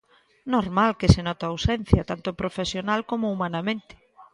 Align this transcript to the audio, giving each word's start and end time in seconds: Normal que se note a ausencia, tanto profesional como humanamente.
Normal 0.53 0.91
que 0.99 1.11
se 1.13 1.21
note 1.27 1.43
a 1.45 1.51
ausencia, 1.53 2.07
tanto 2.11 2.29
profesional 2.41 2.99
como 3.09 3.31
humanamente. 3.33 3.95